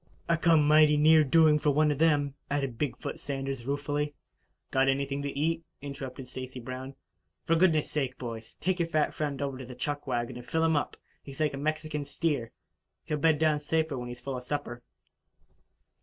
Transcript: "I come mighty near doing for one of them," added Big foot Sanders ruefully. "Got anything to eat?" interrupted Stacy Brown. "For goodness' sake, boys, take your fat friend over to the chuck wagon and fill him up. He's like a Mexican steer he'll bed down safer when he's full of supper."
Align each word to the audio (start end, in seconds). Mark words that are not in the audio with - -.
"I 0.27 0.35
come 0.35 0.67
mighty 0.67 0.97
near 0.97 1.23
doing 1.23 1.59
for 1.59 1.69
one 1.69 1.91
of 1.91 1.99
them," 1.99 2.33
added 2.49 2.79
Big 2.79 2.97
foot 2.97 3.19
Sanders 3.19 3.65
ruefully. 3.65 4.15
"Got 4.71 4.87
anything 4.89 5.21
to 5.21 5.37
eat?" 5.37 5.63
interrupted 5.79 6.25
Stacy 6.27 6.59
Brown. 6.59 6.95
"For 7.45 7.55
goodness' 7.55 7.91
sake, 7.91 8.17
boys, 8.17 8.55
take 8.59 8.79
your 8.79 8.87
fat 8.87 9.13
friend 9.13 9.39
over 9.43 9.59
to 9.59 9.65
the 9.67 9.75
chuck 9.75 10.07
wagon 10.07 10.37
and 10.37 10.45
fill 10.47 10.65
him 10.65 10.75
up. 10.75 10.97
He's 11.21 11.39
like 11.39 11.53
a 11.53 11.57
Mexican 11.57 12.03
steer 12.03 12.51
he'll 13.03 13.17
bed 13.19 13.37
down 13.37 13.59
safer 13.59 13.95
when 13.95 14.07
he's 14.09 14.19
full 14.19 14.35
of 14.37 14.43
supper." 14.43 14.81